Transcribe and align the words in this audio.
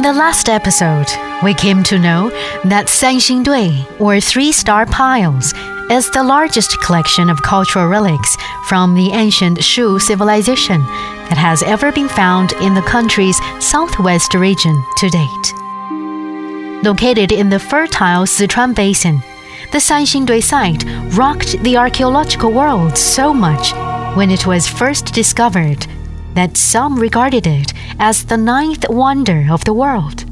In 0.00 0.04
the 0.04 0.12
last 0.14 0.48
episode, 0.48 1.08
we 1.42 1.52
came 1.52 1.82
to 1.82 1.98
know 1.98 2.30
that 2.64 2.86
Sanxingdui, 2.86 4.00
or 4.00 4.18
Three 4.18 4.50
Star 4.50 4.86
Piles, 4.86 5.52
is 5.90 6.10
the 6.10 6.22
largest 6.22 6.80
collection 6.80 7.28
of 7.28 7.42
cultural 7.42 7.86
relics 7.86 8.34
from 8.66 8.94
the 8.94 9.10
ancient 9.10 9.62
Shu 9.62 9.98
civilization 9.98 10.80
that 11.28 11.36
has 11.36 11.62
ever 11.62 11.92
been 11.92 12.08
found 12.08 12.52
in 12.62 12.72
the 12.72 12.80
country's 12.80 13.38
southwest 13.60 14.32
region 14.32 14.74
to 14.96 15.10
date. 15.10 15.46
Located 16.82 17.30
in 17.30 17.50
the 17.50 17.58
fertile 17.58 18.24
Sichuan 18.24 18.74
Basin, 18.74 19.22
the 19.70 19.80
Sanxingdui 19.80 20.42
site 20.42 20.82
rocked 21.14 21.62
the 21.62 21.76
archaeological 21.76 22.52
world 22.52 22.96
so 22.96 23.34
much 23.34 23.74
when 24.16 24.30
it 24.30 24.46
was 24.46 24.66
first 24.66 25.12
discovered 25.12 25.86
that 26.34 26.56
some 26.56 26.98
regarded 26.98 27.46
it 27.46 27.72
as 27.98 28.24
the 28.24 28.36
ninth 28.36 28.88
wonder 28.88 29.48
of 29.50 29.64
the 29.64 29.72
world. 29.72 30.24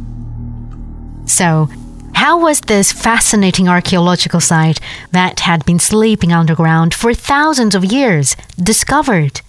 So, 1.27 1.69
how 2.15 2.41
was 2.41 2.61
this 2.63 2.91
fascinating 2.91 3.69
archaeological 3.69 4.41
site 4.41 4.81
that 5.13 5.41
had 5.41 5.65
been 5.65 5.79
sleeping 5.79 6.33
underground 6.33 6.95
for 6.95 7.15
thousands 7.15 7.75
of 7.75 7.85
years 7.85 8.35
discovered? 8.61 9.41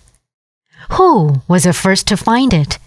Who 0.92 1.42
was 1.48 1.64
the 1.64 1.74
first 1.74 2.08
to 2.08 2.18
find 2.18 2.54
it? 2.54 2.78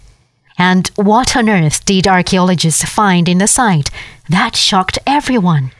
And 0.57 0.87
what 0.95 1.35
on 1.35 1.49
earth 1.49 1.83
did 1.85 2.07
archaeologists 2.07 2.85
find 2.85 3.27
in 3.27 3.39
the 3.39 3.47
site 3.47 3.89
that 4.29 4.55
shocked 4.55 4.99
everyone? 5.07 5.71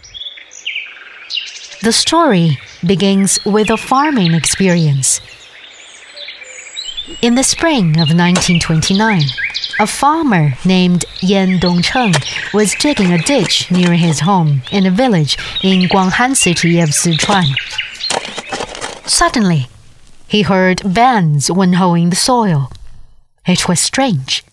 The 1.82 1.92
story 1.92 2.58
begins 2.86 3.40
with 3.46 3.70
a 3.70 3.78
farming 3.78 4.34
experience. 4.34 5.22
In 7.22 7.36
the 7.36 7.44
spring 7.44 8.00
of 8.00 8.16
1929, 8.16 9.24
a 9.78 9.88
farmer 9.88 10.54
named 10.64 11.04
Yan 11.20 11.60
Dongcheng 11.60 12.16
was 12.54 12.76
digging 12.76 13.12
a 13.12 13.18
ditch 13.18 13.70
near 13.70 13.94
his 13.94 14.22
home 14.22 14.62
in 14.72 14.86
a 14.86 14.92
village 14.92 15.38
in 15.62 15.90
Guanghan 15.90 16.34
city 16.34 16.80
of 16.80 16.90
Sichuan. 16.90 17.48
Suddenly, 19.06 19.68
he 20.30 20.44
heard 20.44 20.94
bands 20.94 21.52
when 21.52 21.74
hoeing 21.74 22.10
the 22.10 22.16
soil. 22.16 22.72
It 23.46 23.68
was 23.68 23.82
strange. 23.82 24.46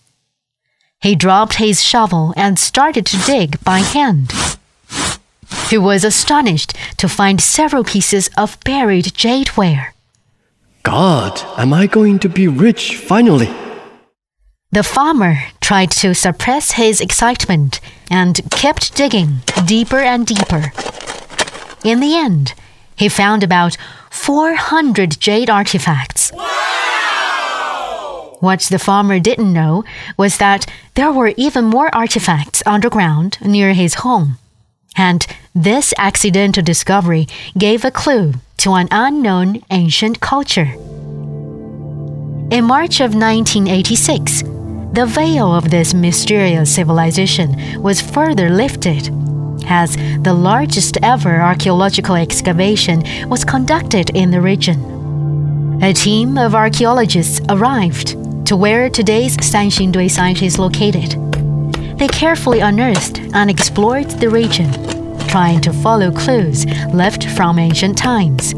He 1.00 1.14
dropped 1.14 1.54
his 1.54 1.84
shovel 1.84 2.34
and 2.36 2.58
started 2.58 3.06
to 3.06 3.26
dig 3.26 3.62
by 3.62 3.78
hand. 3.78 4.32
He 5.68 5.78
was 5.78 6.02
astonished 6.02 6.72
to 6.96 7.08
find 7.08 7.40
several 7.40 7.84
pieces 7.84 8.28
of 8.36 8.58
buried 8.64 9.14
jadeware. 9.14 9.92
God, 10.82 11.42
am 11.58 11.74
I 11.74 11.86
going 11.86 12.18
to 12.20 12.28
be 12.28 12.48
rich 12.48 12.96
finally? 12.96 13.50
The 14.72 14.82
farmer 14.82 15.36
tried 15.60 15.90
to 15.92 16.14
suppress 16.14 16.72
his 16.72 17.02
excitement 17.02 17.80
and 18.10 18.40
kept 18.50 18.96
digging 18.96 19.40
deeper 19.66 19.98
and 19.98 20.26
deeper. 20.26 20.72
In 21.84 22.00
the 22.00 22.16
end, 22.16 22.54
he 22.96 23.08
found 23.08 23.42
about 23.42 23.76
400 24.10 25.20
jade 25.20 25.50
artifacts. 25.50 26.32
Wow! 26.32 28.36
What 28.40 28.60
the 28.60 28.78
farmer 28.78 29.20
didn't 29.20 29.52
know 29.52 29.84
was 30.16 30.38
that 30.38 30.64
there 30.94 31.12
were 31.12 31.34
even 31.36 31.66
more 31.66 31.94
artifacts 31.94 32.62
underground 32.64 33.36
near 33.42 33.74
his 33.74 33.94
home. 33.94 34.38
And 34.96 35.26
this 35.54 35.92
accidental 35.98 36.62
discovery 36.62 37.26
gave 37.56 37.84
a 37.84 37.90
clue 37.90 38.34
to 38.60 38.74
an 38.74 38.88
unknown 38.90 39.62
ancient 39.70 40.20
culture. 40.20 40.70
In 42.50 42.62
March 42.64 43.00
of 43.00 43.14
1986, 43.14 44.42
the 44.92 45.06
veil 45.08 45.54
of 45.54 45.70
this 45.70 45.94
mysterious 45.94 46.74
civilization 46.74 47.80
was 47.80 48.02
further 48.02 48.50
lifted 48.50 49.08
as 49.66 49.96
the 50.22 50.34
largest 50.34 50.98
ever 51.02 51.40
archaeological 51.40 52.16
excavation 52.16 53.02
was 53.30 53.46
conducted 53.46 54.10
in 54.10 54.30
the 54.30 54.42
region. 54.42 55.80
A 55.82 55.94
team 55.94 56.36
of 56.36 56.54
archaeologists 56.54 57.40
arrived 57.48 58.08
to 58.46 58.56
where 58.56 58.90
today's 58.90 59.38
Sanxingdui 59.38 60.10
site 60.10 60.42
is 60.42 60.58
located. 60.58 61.12
They 61.98 62.08
carefully 62.08 62.60
unearthed 62.60 63.20
and 63.32 63.48
explored 63.48 64.10
the 64.10 64.28
region 64.28 64.89
trying 65.30 65.60
to 65.60 65.72
follow 65.72 66.10
clues 66.10 66.66
left 66.92 67.28
from 67.30 67.56
ancient 67.56 67.96
times. 67.96 68.52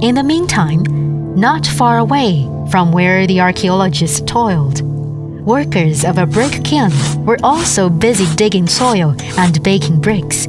In 0.00 0.14
the 0.14 0.22
meantime, 0.22 0.84
not 1.34 1.66
far 1.66 1.98
away 1.98 2.48
from 2.70 2.92
where 2.92 3.26
the 3.26 3.40
archaeologists 3.40 4.20
toiled, 4.20 4.80
workers 5.44 6.04
of 6.04 6.18
a 6.18 6.26
brick 6.26 6.62
kiln 6.62 6.92
were 7.26 7.38
also 7.42 7.88
busy 7.88 8.32
digging 8.36 8.68
soil 8.68 9.16
and 9.38 9.60
baking 9.64 10.00
bricks 10.00 10.46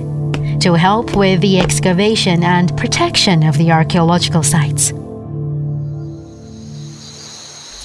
to 0.60 0.76
help 0.78 1.16
with 1.16 1.42
the 1.42 1.60
excavation 1.60 2.44
and 2.44 2.78
protection 2.78 3.42
of 3.42 3.58
the 3.58 3.72
archaeological 3.72 4.44
sites. 4.44 4.92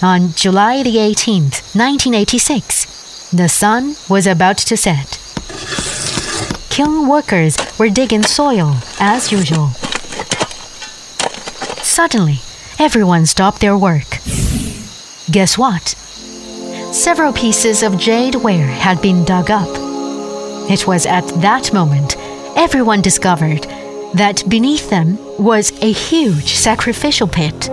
On 0.03 0.29
July 0.33 0.83
the 0.83 0.97
18th, 0.97 1.75
1986, 1.75 3.31
the 3.31 3.49
sun 3.49 3.97
was 4.11 4.27
about 4.27 4.59
to 4.59 4.77
set 4.77 5.16
kiln 6.77 7.09
workers 7.09 7.57
were 7.79 7.89
digging 7.89 8.23
soil 8.23 8.77
as 9.01 9.33
usual. 9.33 9.69
Suddenly, 11.83 12.41
everyone 12.79 13.25
stopped 13.25 13.63
their 13.63 13.79
work. 13.79 14.19
Guess 15.31 15.57
what? 15.57 15.97
Several 16.93 17.33
pieces 17.33 17.83
of 17.83 17.97
jade 17.97 18.35
ware 18.35 18.67
had 18.67 19.01
been 19.01 19.25
dug 19.25 19.51
up. 19.51 19.71
It 20.71 20.87
was 20.87 21.07
at 21.07 21.27
that 21.41 21.73
moment 21.73 22.15
everyone 22.57 23.01
discovered 23.01 23.63
that 24.13 24.47
beneath 24.47 24.91
them 24.91 25.17
was 25.43 25.73
a 25.81 25.91
huge 25.91 26.57
sacrificial 26.57 27.27
pit. 27.27 27.71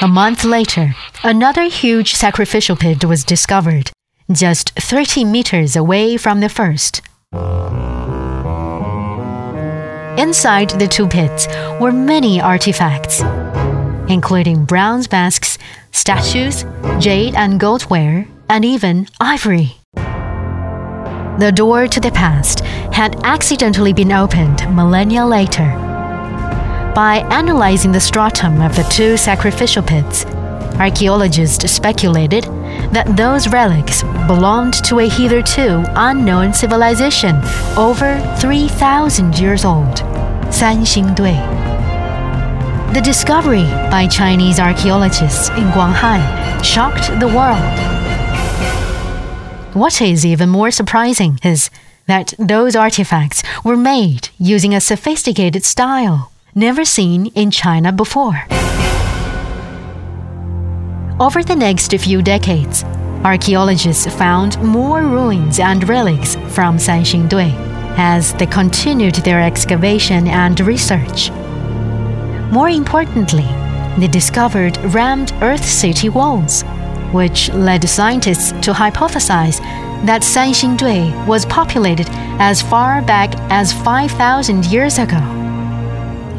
A 0.00 0.06
month 0.06 0.44
later, 0.44 0.94
another 1.24 1.64
huge 1.64 2.14
sacrificial 2.14 2.76
pit 2.76 3.04
was 3.04 3.24
discovered, 3.24 3.90
just 4.30 4.70
30 4.78 5.24
meters 5.24 5.74
away 5.74 6.16
from 6.16 6.38
the 6.38 6.48
first. 6.48 7.02
Inside 10.16 10.70
the 10.78 10.86
two 10.88 11.08
pits 11.08 11.48
were 11.80 11.90
many 11.90 12.40
artifacts, 12.40 13.22
including 14.08 14.64
bronze 14.64 15.10
masks, 15.10 15.58
statues, 15.90 16.64
jade 17.00 17.34
and 17.34 17.58
goldware, 17.58 18.28
and 18.48 18.64
even 18.64 19.08
ivory. 19.20 19.78
The 19.96 21.52
door 21.52 21.88
to 21.88 21.98
the 21.98 22.12
past 22.12 22.60
had 22.94 23.20
accidentally 23.24 23.92
been 23.92 24.12
opened 24.12 24.60
millennia 24.76 25.26
later 25.26 25.87
by 26.94 27.26
analyzing 27.30 27.92
the 27.92 28.00
stratum 28.00 28.60
of 28.60 28.74
the 28.76 28.82
two 28.84 29.16
sacrificial 29.16 29.82
pits, 29.82 30.24
archaeologists 30.78 31.70
speculated 31.70 32.44
that 32.92 33.16
those 33.16 33.48
relics 33.48 34.02
belonged 34.26 34.74
to 34.84 35.00
a 35.00 35.08
hitherto 35.08 35.84
unknown 35.96 36.52
civilization 36.54 37.36
over 37.76 38.18
3,000 38.38 39.38
years 39.38 39.64
old, 39.64 39.96
Sanxingdui. 40.50 41.58
The 42.94 43.00
discovery 43.00 43.64
by 43.90 44.06
Chinese 44.06 44.58
archaeologists 44.58 45.50
in 45.50 45.70
Guanghan 45.72 46.64
shocked 46.64 47.08
the 47.20 47.28
world. 47.28 47.78
What 49.74 50.00
is 50.00 50.24
even 50.24 50.48
more 50.48 50.70
surprising 50.70 51.38
is 51.44 51.70
that 52.06 52.32
those 52.38 52.74
artifacts 52.74 53.42
were 53.62 53.76
made 53.76 54.30
using 54.38 54.74
a 54.74 54.80
sophisticated 54.80 55.64
style 55.64 56.32
never 56.58 56.84
seen 56.84 57.26
in 57.36 57.52
China 57.52 57.92
before. 57.92 58.44
Over 61.20 61.42
the 61.44 61.56
next 61.56 61.92
few 61.92 62.20
decades, 62.20 62.82
archaeologists 63.22 64.06
found 64.16 64.60
more 64.60 65.02
ruins 65.02 65.60
and 65.60 65.88
relics 65.88 66.34
from 66.54 66.76
Sanxingdui 66.76 67.54
as 67.96 68.34
they 68.34 68.46
continued 68.46 69.14
their 69.16 69.40
excavation 69.40 70.26
and 70.26 70.58
research. 70.60 71.30
More 72.50 72.68
importantly, 72.68 73.48
they 73.98 74.08
discovered 74.08 74.76
rammed 74.94 75.32
Earth 75.40 75.64
city 75.64 76.08
walls, 76.08 76.62
which 77.12 77.50
led 77.52 77.88
scientists 77.88 78.50
to 78.64 78.72
hypothesize 78.72 79.60
that 80.06 80.22
Sanxingdui 80.22 81.26
was 81.26 81.46
populated 81.46 82.08
as 82.40 82.62
far 82.62 83.00
back 83.02 83.30
as 83.50 83.72
5,000 83.72 84.66
years 84.66 84.98
ago. 84.98 85.37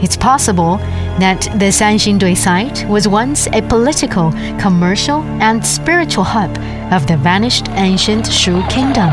It's 0.02 0.16
possible 0.16 0.78
that 1.20 1.42
the 1.60 1.72
Sanxingdui 1.72 2.38
site 2.38 2.88
was 2.88 3.08
once 3.08 3.48
a 3.48 3.62
political, 3.62 4.32
commercial, 4.60 5.22
and 5.42 5.66
spiritual 5.66 6.24
hub 6.24 6.58
of 6.94 7.08
the 7.08 7.18
vanished 7.18 7.68
ancient 7.72 8.32
Shu 8.32 8.62
kingdom. 8.70 9.10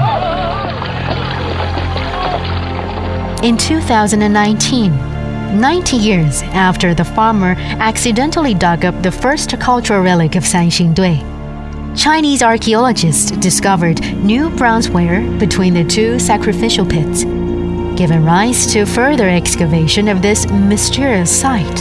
In 3.42 3.56
2019, 3.56 5.60
90 5.60 5.96
years 5.96 6.42
after 6.42 6.94
the 6.94 7.04
farmer 7.04 7.54
accidentally 7.80 8.54
dug 8.54 8.84
up 8.84 9.02
the 9.02 9.10
first 9.10 9.58
cultural 9.58 10.02
relic 10.02 10.36
of 10.36 10.44
Sanxingdui. 10.44 11.36
Chinese 11.96 12.42
archaeologists 12.42 13.30
discovered 13.30 14.00
new 14.16 14.50
bronzeware 14.50 15.38
between 15.38 15.74
the 15.74 15.84
two 15.84 16.18
sacrificial 16.18 16.84
pits, 16.84 17.24
giving 17.96 18.24
rise 18.24 18.66
to 18.72 18.84
further 18.84 19.28
excavation 19.28 20.08
of 20.08 20.20
this 20.20 20.46
mysterious 20.50 21.30
site. 21.40 21.78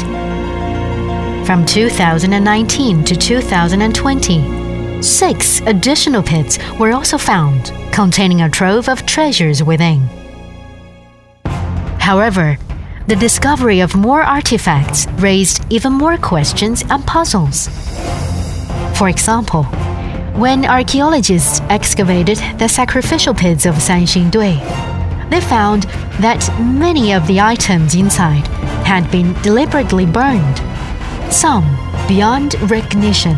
From 1.46 1.66
2019 1.66 3.04
to 3.04 3.16
2020, 3.16 5.02
six 5.04 5.60
additional 5.62 6.24
pits 6.24 6.58
were 6.80 6.94
also 6.94 7.18
found, 7.18 7.72
containing 7.92 8.42
a 8.42 8.50
trove 8.50 8.90
of 8.90 9.06
treasures 9.06 9.62
within. 9.62 10.00
However, 12.00 12.58
the 13.08 13.16
discovery 13.16 13.82
of 13.82 13.96
more 13.96 14.24
artifacts 14.24 15.08
raised 15.20 15.64
even 15.70 15.94
more 15.94 16.18
questions 16.18 16.84
and 16.90 17.06
puzzles. 17.06 17.68
For 18.98 19.10
example, 19.10 19.64
when 20.34 20.66
archaeologists 20.66 21.62
excavated 21.70 22.38
the 22.58 22.68
sacrificial 22.68 23.34
pits 23.34 23.66
of 23.66 23.76
Sanxingdui, 23.76 24.95
they 25.36 25.42
found 25.42 25.84
that 26.22 26.48
many 26.62 27.12
of 27.14 27.28
the 27.28 27.42
items 27.42 27.94
inside 27.94 28.48
had 28.86 29.10
been 29.12 29.34
deliberately 29.42 30.06
burned, 30.06 30.58
some 31.30 31.66
beyond 32.08 32.56
recognition. 32.72 33.36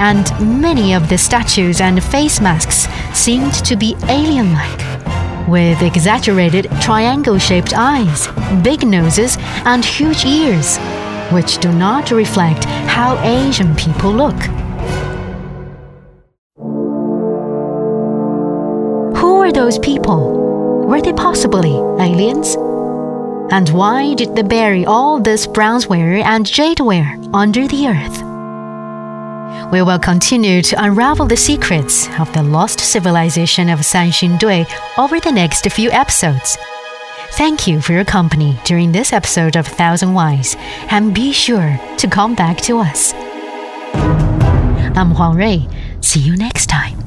And 0.00 0.26
many 0.60 0.92
of 0.92 1.08
the 1.08 1.18
statues 1.18 1.80
and 1.80 2.02
face 2.02 2.40
masks 2.40 2.88
seemed 3.16 3.54
to 3.64 3.76
be 3.76 3.94
alien 4.08 4.52
like 4.54 5.48
with 5.48 5.82
exaggerated 5.82 6.68
triangle 6.80 7.38
shaped 7.38 7.74
eyes, 7.76 8.26
big 8.64 8.84
noses, 8.84 9.36
and 9.64 9.84
huge 9.84 10.24
ears, 10.24 10.78
which 11.30 11.58
do 11.58 11.70
not 11.72 12.10
reflect 12.10 12.64
how 12.64 13.16
Asian 13.22 13.76
people 13.76 14.10
look. 14.12 14.40
Who 19.18 19.36
were 19.36 19.52
those 19.52 19.78
people? 19.78 20.42
Were 20.92 21.00
they 21.00 21.14
possibly 21.14 21.72
aliens? 22.04 22.54
And 23.50 23.66
why 23.70 24.12
did 24.12 24.36
they 24.36 24.42
bury 24.42 24.84
all 24.84 25.18
this 25.18 25.46
bronzeware 25.46 26.22
and 26.22 26.44
jadeware 26.44 27.30
under 27.32 27.66
the 27.66 27.88
earth? 27.88 28.22
we 29.72 29.80
will 29.80 29.98
continue 29.98 30.60
to 30.60 30.84
unravel 30.84 31.24
the 31.24 31.36
secrets 31.36 32.10
of 32.20 32.30
the 32.34 32.42
lost 32.42 32.78
civilization 32.78 33.70
of 33.70 33.78
Sanxingdui 33.78 34.66
over 34.98 35.18
the 35.18 35.32
next 35.32 35.66
few 35.72 35.90
episodes. 35.90 36.58
Thank 37.38 37.66
you 37.66 37.80
for 37.80 37.94
your 37.94 38.04
company 38.04 38.58
during 38.64 38.92
this 38.92 39.14
episode 39.14 39.56
of 39.56 39.66
Thousand 39.66 40.12
Wise, 40.12 40.56
and 40.90 41.14
be 41.14 41.32
sure 41.32 41.80
to 41.96 42.06
come 42.06 42.34
back 42.34 42.58
to 42.68 42.76
us. 42.76 43.14
I'm 44.94 45.12
Huang 45.12 45.38
Rui. 45.38 45.66
See 46.02 46.20
you 46.20 46.36
next 46.36 46.66
time. 46.66 47.01